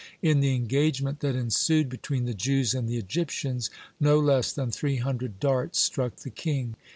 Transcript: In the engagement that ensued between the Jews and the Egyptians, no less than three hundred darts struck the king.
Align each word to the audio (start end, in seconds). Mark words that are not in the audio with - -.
In 0.23 0.39
the 0.39 0.55
engagement 0.55 1.19
that 1.19 1.35
ensued 1.35 1.87
between 1.87 2.25
the 2.25 2.33
Jews 2.33 2.73
and 2.73 2.89
the 2.89 2.97
Egyptians, 2.97 3.69
no 3.99 4.17
less 4.19 4.51
than 4.51 4.71
three 4.71 4.95
hundred 4.97 5.39
darts 5.39 5.79
struck 5.79 6.15
the 6.15 6.31
king. 6.31 6.75